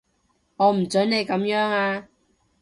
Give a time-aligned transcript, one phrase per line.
[0.57, 2.07] 我唔準你噉樣啊